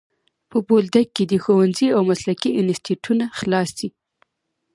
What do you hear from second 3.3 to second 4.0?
خلاص سي.